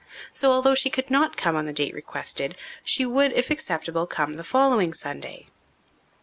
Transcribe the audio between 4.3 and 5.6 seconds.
the following Sunday.